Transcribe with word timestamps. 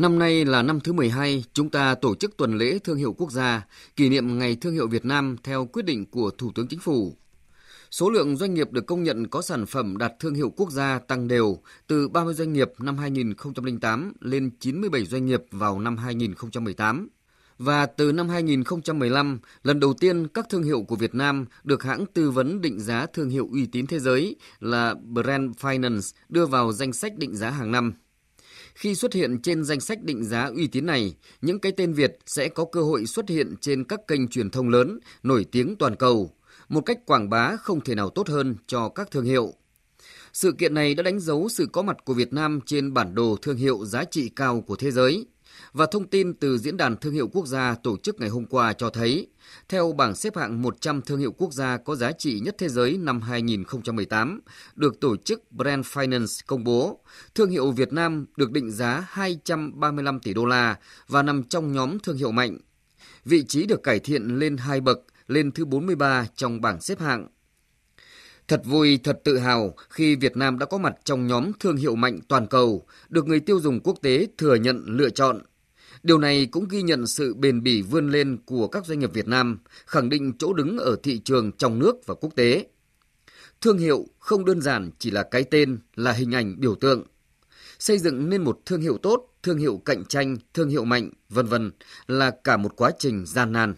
Năm 0.00 0.18
nay 0.18 0.44
là 0.44 0.62
năm 0.62 0.80
thứ 0.80 0.92
12, 0.92 1.44
chúng 1.52 1.70
ta 1.70 1.94
tổ 1.94 2.14
chức 2.14 2.36
tuần 2.36 2.58
lễ 2.58 2.78
thương 2.78 2.96
hiệu 2.96 3.12
quốc 3.12 3.32
gia, 3.32 3.66
kỷ 3.96 4.08
niệm 4.08 4.38
Ngày 4.38 4.56
Thương 4.56 4.72
hiệu 4.72 4.88
Việt 4.88 5.04
Nam 5.04 5.36
theo 5.42 5.66
quyết 5.66 5.84
định 5.84 6.06
của 6.10 6.30
Thủ 6.30 6.52
tướng 6.54 6.66
Chính 6.68 6.78
phủ. 6.78 7.16
Số 7.90 8.10
lượng 8.10 8.36
doanh 8.36 8.54
nghiệp 8.54 8.72
được 8.72 8.86
công 8.86 9.02
nhận 9.02 9.28
có 9.28 9.42
sản 9.42 9.66
phẩm 9.66 9.98
đạt 9.98 10.12
thương 10.20 10.34
hiệu 10.34 10.52
quốc 10.56 10.70
gia 10.70 10.98
tăng 10.98 11.28
đều 11.28 11.58
từ 11.86 12.08
30 12.08 12.34
doanh 12.34 12.52
nghiệp 12.52 12.68
năm 12.78 12.98
2008 12.98 14.12
lên 14.20 14.50
97 14.60 15.04
doanh 15.04 15.26
nghiệp 15.26 15.42
vào 15.50 15.80
năm 15.80 15.96
2018. 15.96 17.08
Và 17.58 17.86
từ 17.86 18.12
năm 18.12 18.28
2015, 18.28 19.38
lần 19.62 19.80
đầu 19.80 19.94
tiên 19.94 20.28
các 20.28 20.46
thương 20.50 20.62
hiệu 20.62 20.82
của 20.82 20.96
Việt 20.96 21.14
Nam 21.14 21.46
được 21.64 21.82
hãng 21.82 22.04
tư 22.14 22.30
vấn 22.30 22.60
định 22.60 22.80
giá 22.80 23.06
thương 23.06 23.30
hiệu 23.30 23.48
uy 23.52 23.66
tín 23.66 23.86
thế 23.86 23.98
giới 23.98 24.36
là 24.60 24.94
Brand 24.94 25.56
Finance 25.56 26.16
đưa 26.28 26.46
vào 26.46 26.72
danh 26.72 26.92
sách 26.92 27.18
định 27.18 27.36
giá 27.36 27.50
hàng 27.50 27.72
năm. 27.72 27.92
Khi 28.74 28.94
xuất 28.94 29.14
hiện 29.14 29.42
trên 29.42 29.64
danh 29.64 29.80
sách 29.80 30.02
định 30.02 30.24
giá 30.24 30.50
uy 30.56 30.66
tín 30.66 30.86
này, 30.86 31.14
những 31.42 31.58
cái 31.58 31.72
tên 31.72 31.92
Việt 31.92 32.18
sẽ 32.26 32.48
có 32.48 32.64
cơ 32.64 32.82
hội 32.82 33.06
xuất 33.06 33.28
hiện 33.28 33.54
trên 33.60 33.84
các 33.84 34.00
kênh 34.06 34.28
truyền 34.28 34.50
thông 34.50 34.68
lớn, 34.68 34.98
nổi 35.22 35.46
tiếng 35.52 35.76
toàn 35.76 35.96
cầu, 35.96 36.30
một 36.68 36.80
cách 36.80 36.98
quảng 37.06 37.30
bá 37.30 37.56
không 37.56 37.80
thể 37.80 37.94
nào 37.94 38.10
tốt 38.10 38.28
hơn 38.28 38.56
cho 38.66 38.88
các 38.88 39.10
thương 39.10 39.24
hiệu. 39.24 39.54
Sự 40.32 40.52
kiện 40.52 40.74
này 40.74 40.94
đã 40.94 41.02
đánh 41.02 41.20
dấu 41.20 41.48
sự 41.48 41.66
có 41.72 41.82
mặt 41.82 41.96
của 42.04 42.14
Việt 42.14 42.32
Nam 42.32 42.60
trên 42.66 42.94
bản 42.94 43.14
đồ 43.14 43.36
thương 43.42 43.56
hiệu 43.56 43.84
giá 43.84 44.04
trị 44.04 44.28
cao 44.36 44.60
của 44.60 44.76
thế 44.76 44.90
giới– 44.90 45.26
và 45.72 45.86
thông 45.86 46.08
tin 46.08 46.34
từ 46.34 46.58
Diễn 46.58 46.76
đàn 46.76 46.96
Thương 46.96 47.12
hiệu 47.12 47.28
Quốc 47.28 47.46
gia 47.46 47.74
tổ 47.82 47.96
chức 47.96 48.20
ngày 48.20 48.28
hôm 48.28 48.46
qua 48.46 48.72
cho 48.72 48.90
thấy, 48.90 49.26
theo 49.68 49.92
bảng 49.92 50.14
xếp 50.14 50.36
hạng 50.36 50.62
100 50.62 51.02
thương 51.02 51.18
hiệu 51.18 51.32
quốc 51.32 51.52
gia 51.52 51.76
có 51.76 51.96
giá 51.96 52.12
trị 52.12 52.40
nhất 52.40 52.54
thế 52.58 52.68
giới 52.68 52.96
năm 52.98 53.20
2018, 53.20 54.40
được 54.74 55.00
tổ 55.00 55.16
chức 55.16 55.52
Brand 55.52 55.86
Finance 55.86 56.42
công 56.46 56.64
bố, 56.64 57.00
thương 57.34 57.50
hiệu 57.50 57.70
Việt 57.70 57.92
Nam 57.92 58.26
được 58.36 58.52
định 58.52 58.70
giá 58.70 59.06
235 59.08 60.20
tỷ 60.20 60.34
đô 60.34 60.44
la 60.44 60.76
và 61.08 61.22
nằm 61.22 61.42
trong 61.42 61.72
nhóm 61.72 61.98
thương 61.98 62.16
hiệu 62.16 62.30
mạnh. 62.30 62.58
Vị 63.24 63.44
trí 63.48 63.66
được 63.66 63.82
cải 63.82 63.98
thiện 63.98 64.38
lên 64.38 64.56
hai 64.56 64.80
bậc, 64.80 64.98
lên 65.26 65.52
thứ 65.52 65.64
43 65.64 66.26
trong 66.34 66.60
bảng 66.60 66.80
xếp 66.80 67.00
hạng. 67.00 67.26
Thật 68.50 68.62
vui, 68.64 68.98
thật 69.04 69.20
tự 69.24 69.38
hào 69.38 69.74
khi 69.90 70.16
Việt 70.16 70.36
Nam 70.36 70.58
đã 70.58 70.66
có 70.66 70.78
mặt 70.78 70.94
trong 71.04 71.26
nhóm 71.26 71.52
thương 71.60 71.76
hiệu 71.76 71.94
mạnh 71.94 72.20
toàn 72.28 72.46
cầu, 72.46 72.86
được 73.08 73.26
người 73.26 73.40
tiêu 73.40 73.60
dùng 73.60 73.80
quốc 73.80 73.98
tế 74.02 74.26
thừa 74.38 74.54
nhận 74.54 74.84
lựa 74.86 75.10
chọn. 75.10 75.40
Điều 76.02 76.18
này 76.18 76.46
cũng 76.46 76.68
ghi 76.68 76.82
nhận 76.82 77.06
sự 77.06 77.34
bền 77.34 77.62
bỉ 77.62 77.82
vươn 77.82 78.10
lên 78.10 78.38
của 78.46 78.68
các 78.68 78.86
doanh 78.86 78.98
nghiệp 78.98 79.12
Việt 79.12 79.28
Nam, 79.28 79.58
khẳng 79.86 80.08
định 80.08 80.32
chỗ 80.38 80.52
đứng 80.52 80.78
ở 80.78 80.96
thị 81.02 81.18
trường 81.18 81.52
trong 81.52 81.78
nước 81.78 82.06
và 82.06 82.14
quốc 82.14 82.30
tế. 82.36 82.66
Thương 83.60 83.78
hiệu 83.78 84.06
không 84.18 84.44
đơn 84.44 84.60
giản 84.60 84.90
chỉ 84.98 85.10
là 85.10 85.22
cái 85.22 85.44
tên, 85.44 85.78
là 85.94 86.12
hình 86.12 86.34
ảnh 86.34 86.60
biểu 86.60 86.74
tượng. 86.74 87.02
Xây 87.78 87.98
dựng 87.98 88.28
nên 88.28 88.42
một 88.42 88.60
thương 88.66 88.80
hiệu 88.80 88.98
tốt, 89.02 89.26
thương 89.42 89.58
hiệu 89.58 89.82
cạnh 89.84 90.04
tranh, 90.04 90.36
thương 90.54 90.68
hiệu 90.68 90.84
mạnh, 90.84 91.10
vân 91.28 91.46
vân 91.46 91.70
là 92.06 92.30
cả 92.44 92.56
một 92.56 92.76
quá 92.76 92.90
trình 92.98 93.26
gian 93.26 93.52
nan. 93.52 93.74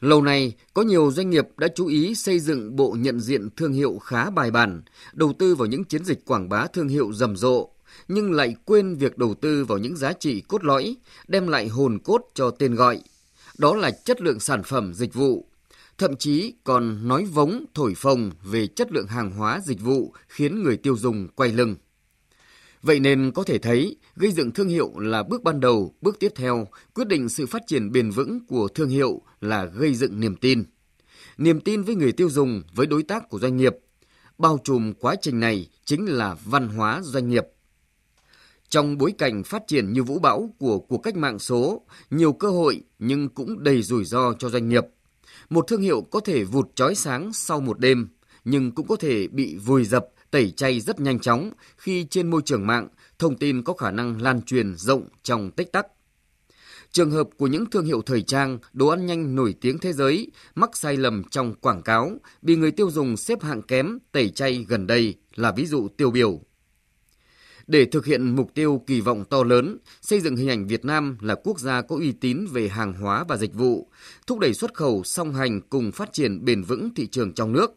Lâu 0.00 0.22
nay, 0.22 0.54
có 0.74 0.82
nhiều 0.82 1.10
doanh 1.10 1.30
nghiệp 1.30 1.48
đã 1.56 1.68
chú 1.74 1.86
ý 1.86 2.14
xây 2.14 2.40
dựng 2.40 2.76
bộ 2.76 2.96
nhận 2.98 3.20
diện 3.20 3.48
thương 3.56 3.72
hiệu 3.72 3.98
khá 3.98 4.30
bài 4.30 4.50
bản, 4.50 4.82
đầu 5.12 5.32
tư 5.38 5.54
vào 5.54 5.66
những 5.66 5.84
chiến 5.84 6.04
dịch 6.04 6.24
quảng 6.24 6.48
bá 6.48 6.66
thương 6.66 6.88
hiệu 6.88 7.12
rầm 7.12 7.36
rộ, 7.36 7.68
nhưng 8.08 8.32
lại 8.32 8.56
quên 8.64 8.94
việc 8.94 9.18
đầu 9.18 9.34
tư 9.34 9.64
vào 9.64 9.78
những 9.78 9.96
giá 9.96 10.12
trị 10.12 10.40
cốt 10.40 10.64
lõi, 10.64 10.96
đem 11.28 11.46
lại 11.46 11.68
hồn 11.68 11.98
cốt 12.04 12.22
cho 12.34 12.50
tên 12.50 12.74
gọi. 12.74 13.00
Đó 13.58 13.74
là 13.74 13.90
chất 13.90 14.20
lượng 14.20 14.40
sản 14.40 14.62
phẩm 14.62 14.94
dịch 14.94 15.14
vụ. 15.14 15.48
Thậm 15.98 16.16
chí 16.16 16.54
còn 16.64 17.08
nói 17.08 17.24
vống 17.24 17.64
thổi 17.74 17.94
phồng 17.96 18.30
về 18.44 18.66
chất 18.66 18.92
lượng 18.92 19.06
hàng 19.06 19.30
hóa 19.30 19.60
dịch 19.64 19.80
vụ 19.80 20.14
khiến 20.28 20.62
người 20.62 20.76
tiêu 20.76 20.96
dùng 20.96 21.28
quay 21.28 21.52
lưng. 21.52 21.76
Vậy 22.82 23.00
nên 23.00 23.30
có 23.34 23.42
thể 23.42 23.58
thấy, 23.58 23.96
gây 24.16 24.32
dựng 24.32 24.52
thương 24.52 24.68
hiệu 24.68 24.98
là 24.98 25.22
bước 25.22 25.42
ban 25.42 25.60
đầu, 25.60 25.94
bước 26.00 26.18
tiếp 26.20 26.32
theo, 26.36 26.68
quyết 26.94 27.08
định 27.08 27.28
sự 27.28 27.46
phát 27.46 27.62
triển 27.66 27.92
bền 27.92 28.10
vững 28.10 28.46
của 28.46 28.68
thương 28.68 28.88
hiệu 28.88 29.22
là 29.40 29.64
gây 29.64 29.94
dựng 29.94 30.20
niềm 30.20 30.36
tin. 30.36 30.64
Niềm 31.38 31.60
tin 31.60 31.82
với 31.82 31.94
người 31.94 32.12
tiêu 32.12 32.30
dùng, 32.30 32.62
với 32.74 32.86
đối 32.86 33.02
tác 33.02 33.28
của 33.28 33.38
doanh 33.38 33.56
nghiệp. 33.56 33.76
Bao 34.38 34.58
trùm 34.64 34.92
quá 34.92 35.14
trình 35.22 35.40
này 35.40 35.68
chính 35.84 36.06
là 36.06 36.36
văn 36.44 36.68
hóa 36.68 37.00
doanh 37.02 37.28
nghiệp. 37.28 37.44
Trong 38.68 38.98
bối 38.98 39.12
cảnh 39.18 39.42
phát 39.42 39.62
triển 39.66 39.92
như 39.92 40.02
vũ 40.02 40.18
bão 40.18 40.54
của 40.58 40.78
cuộc 40.78 40.98
cách 40.98 41.16
mạng 41.16 41.38
số, 41.38 41.82
nhiều 42.10 42.32
cơ 42.32 42.50
hội 42.50 42.82
nhưng 42.98 43.28
cũng 43.28 43.62
đầy 43.62 43.82
rủi 43.82 44.04
ro 44.04 44.32
cho 44.38 44.48
doanh 44.48 44.68
nghiệp. 44.68 44.84
Một 45.50 45.64
thương 45.68 45.82
hiệu 45.82 46.00
có 46.10 46.20
thể 46.20 46.44
vụt 46.44 46.68
chói 46.74 46.94
sáng 46.94 47.32
sau 47.32 47.60
một 47.60 47.78
đêm, 47.78 48.08
nhưng 48.44 48.72
cũng 48.72 48.86
có 48.86 48.96
thể 48.96 49.28
bị 49.28 49.56
vùi 49.56 49.84
dập, 49.84 50.06
tẩy 50.30 50.50
chay 50.50 50.80
rất 50.80 51.00
nhanh 51.00 51.18
chóng 51.18 51.50
khi 51.76 52.06
trên 52.10 52.30
môi 52.30 52.42
trường 52.44 52.66
mạng 52.66 52.88
thông 53.18 53.36
tin 53.36 53.62
có 53.62 53.72
khả 53.72 53.90
năng 53.90 54.22
lan 54.22 54.42
truyền 54.42 54.76
rộng 54.76 55.08
trong 55.22 55.50
tích 55.50 55.72
tắc. 55.72 55.86
Trường 56.92 57.10
hợp 57.10 57.28
của 57.36 57.46
những 57.46 57.70
thương 57.70 57.84
hiệu 57.84 58.02
thời 58.02 58.22
trang, 58.22 58.58
đồ 58.72 58.86
ăn 58.86 59.06
nhanh 59.06 59.34
nổi 59.34 59.54
tiếng 59.60 59.78
thế 59.78 59.92
giới 59.92 60.30
mắc 60.54 60.76
sai 60.76 60.96
lầm 60.96 61.24
trong 61.30 61.54
quảng 61.54 61.82
cáo, 61.82 62.10
bị 62.42 62.56
người 62.56 62.70
tiêu 62.70 62.90
dùng 62.90 63.16
xếp 63.16 63.42
hạng 63.42 63.62
kém, 63.62 63.98
tẩy 64.12 64.30
chay 64.30 64.66
gần 64.68 64.86
đây 64.86 65.14
là 65.34 65.52
ví 65.52 65.66
dụ 65.66 65.88
tiêu 65.96 66.10
biểu. 66.10 66.40
Để 67.66 67.84
thực 67.84 68.06
hiện 68.06 68.36
mục 68.36 68.54
tiêu 68.54 68.82
kỳ 68.86 69.00
vọng 69.00 69.24
to 69.24 69.42
lớn, 69.42 69.78
xây 70.00 70.20
dựng 70.20 70.36
hình 70.36 70.48
ảnh 70.48 70.66
Việt 70.66 70.84
Nam 70.84 71.18
là 71.20 71.34
quốc 71.44 71.60
gia 71.60 71.82
có 71.82 71.96
uy 71.96 72.12
tín 72.12 72.46
về 72.52 72.68
hàng 72.68 72.92
hóa 72.92 73.24
và 73.28 73.36
dịch 73.36 73.54
vụ, 73.54 73.88
thúc 74.26 74.38
đẩy 74.38 74.54
xuất 74.54 74.74
khẩu 74.74 75.02
song 75.04 75.34
hành 75.34 75.60
cùng 75.60 75.92
phát 75.92 76.12
triển 76.12 76.44
bền 76.44 76.62
vững 76.62 76.94
thị 76.94 77.06
trường 77.06 77.32
trong 77.32 77.52
nước. 77.52 77.74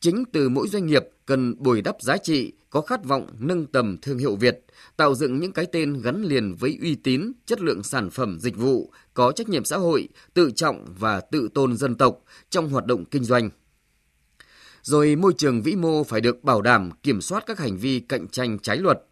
Chính 0.00 0.24
từ 0.32 0.48
mỗi 0.48 0.68
doanh 0.68 0.86
nghiệp 0.86 1.04
cần 1.26 1.54
bồi 1.58 1.82
đắp 1.82 1.96
giá 2.00 2.16
trị, 2.16 2.52
có 2.70 2.80
khát 2.80 3.04
vọng 3.04 3.26
nâng 3.38 3.66
tầm 3.66 3.96
thương 4.02 4.18
hiệu 4.18 4.36
Việt, 4.36 4.64
tạo 4.96 5.14
dựng 5.14 5.40
những 5.40 5.52
cái 5.52 5.66
tên 5.72 6.00
gắn 6.02 6.22
liền 6.22 6.54
với 6.54 6.78
uy 6.82 6.94
tín, 6.94 7.32
chất 7.46 7.60
lượng 7.60 7.82
sản 7.82 8.10
phẩm 8.10 8.38
dịch 8.40 8.56
vụ, 8.56 8.92
có 9.14 9.32
trách 9.32 9.48
nhiệm 9.48 9.64
xã 9.64 9.76
hội, 9.76 10.08
tự 10.34 10.50
trọng 10.50 10.84
và 10.98 11.20
tự 11.20 11.48
tôn 11.54 11.76
dân 11.76 11.94
tộc 11.94 12.24
trong 12.50 12.68
hoạt 12.68 12.86
động 12.86 13.04
kinh 13.04 13.24
doanh 13.24 13.50
rồi 14.82 15.16
môi 15.16 15.32
trường 15.38 15.62
vĩ 15.62 15.76
mô 15.76 16.04
phải 16.04 16.20
được 16.20 16.44
bảo 16.44 16.62
đảm 16.62 16.90
kiểm 17.02 17.20
soát 17.20 17.46
các 17.46 17.58
hành 17.58 17.76
vi 17.76 18.00
cạnh 18.00 18.28
tranh 18.28 18.58
trái 18.58 18.76
luật 18.76 19.02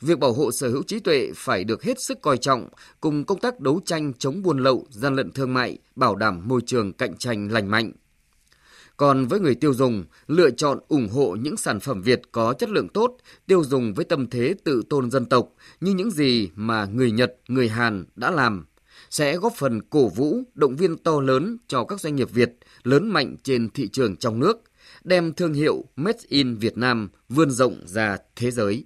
việc 0.00 0.18
bảo 0.18 0.32
hộ 0.32 0.50
sở 0.52 0.68
hữu 0.68 0.82
trí 0.82 1.00
tuệ 1.00 1.30
phải 1.36 1.64
được 1.64 1.82
hết 1.82 2.00
sức 2.00 2.18
coi 2.22 2.36
trọng 2.36 2.68
cùng 3.00 3.24
công 3.24 3.40
tác 3.40 3.60
đấu 3.60 3.80
tranh 3.86 4.12
chống 4.18 4.42
buôn 4.42 4.58
lậu, 4.58 4.86
gian 4.90 5.14
lận 5.14 5.30
thương 5.30 5.54
mại, 5.54 5.78
bảo 5.96 6.16
đảm 6.16 6.48
môi 6.48 6.60
trường 6.66 6.92
cạnh 6.92 7.16
tranh 7.16 7.52
lành 7.52 7.70
mạnh. 7.70 7.92
Còn 9.00 9.26
với 9.26 9.40
người 9.40 9.54
tiêu 9.54 9.74
dùng, 9.74 10.04
lựa 10.26 10.50
chọn 10.50 10.78
ủng 10.88 11.08
hộ 11.08 11.36
những 11.40 11.56
sản 11.56 11.80
phẩm 11.80 12.02
Việt 12.02 12.22
có 12.32 12.52
chất 12.52 12.68
lượng 12.68 12.88
tốt, 12.88 13.16
tiêu 13.46 13.64
dùng 13.64 13.94
với 13.94 14.04
tâm 14.04 14.30
thế 14.30 14.54
tự 14.64 14.82
tôn 14.90 15.10
dân 15.10 15.26
tộc 15.26 15.48
như 15.80 15.94
những 15.94 16.10
gì 16.10 16.50
mà 16.54 16.84
người 16.84 17.10
Nhật, 17.10 17.36
người 17.48 17.68
Hàn 17.68 18.04
đã 18.16 18.30
làm, 18.30 18.66
sẽ 19.10 19.36
góp 19.36 19.52
phần 19.56 19.80
cổ 19.90 20.08
vũ, 20.08 20.42
động 20.54 20.76
viên 20.76 20.96
to 20.96 21.20
lớn 21.20 21.56
cho 21.68 21.84
các 21.84 22.00
doanh 22.00 22.16
nghiệp 22.16 22.30
Việt 22.30 22.50
lớn 22.82 23.08
mạnh 23.08 23.36
trên 23.42 23.70
thị 23.70 23.88
trường 23.88 24.16
trong 24.16 24.40
nước, 24.40 24.56
đem 25.04 25.32
thương 25.32 25.54
hiệu 25.54 25.84
Made 25.96 26.18
in 26.28 26.56
Việt 26.56 26.76
Nam 26.76 27.08
vươn 27.28 27.50
rộng 27.50 27.76
ra 27.84 28.16
thế 28.36 28.50
giới. 28.50 28.84